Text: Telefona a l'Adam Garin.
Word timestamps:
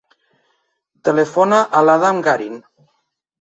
Telefona 1.09 1.59
a 1.81 1.85
l'Adam 1.89 2.23
Garin. 2.29 2.59